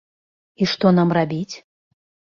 І 0.61 0.69
што 0.71 0.93
нам 1.01 1.13
рабіць? 1.19 1.55